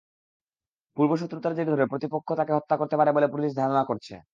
[0.97, 4.13] পূর্বশত্রুতার জের ধরে প্রতিপক্ষ তাঁকে হত্যা করতে পারে বলে পুলিশ ধারণা করছে।